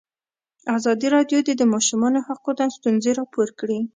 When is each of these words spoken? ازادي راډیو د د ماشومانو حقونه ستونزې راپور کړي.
ازادي 0.77 1.07
راډیو 1.15 1.39
د 1.43 1.49
د 1.61 1.63
ماشومانو 1.73 2.19
حقونه 2.27 2.63
ستونزې 2.77 3.11
راپور 3.19 3.47
کړي. 3.59 3.79